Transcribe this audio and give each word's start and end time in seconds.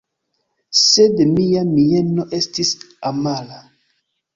Sed 0.83 1.21
mia 1.35 1.63
mieno 1.75 2.29
estis 2.41 2.77
amara. 3.15 3.67